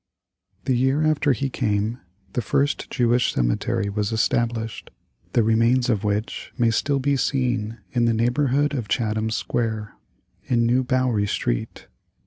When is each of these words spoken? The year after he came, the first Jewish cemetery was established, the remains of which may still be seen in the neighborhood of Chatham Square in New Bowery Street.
The 0.65 0.75
year 0.75 1.05
after 1.05 1.31
he 1.31 1.51
came, 1.51 1.99
the 2.33 2.41
first 2.41 2.89
Jewish 2.89 3.35
cemetery 3.35 3.87
was 3.87 4.11
established, 4.11 4.89
the 5.33 5.43
remains 5.43 5.91
of 5.91 6.03
which 6.03 6.51
may 6.57 6.71
still 6.71 6.97
be 6.97 7.15
seen 7.15 7.77
in 7.91 8.05
the 8.05 8.13
neighborhood 8.15 8.73
of 8.73 8.87
Chatham 8.87 9.29
Square 9.29 9.93
in 10.45 10.65
New 10.65 10.83
Bowery 10.83 11.27
Street. 11.27 11.85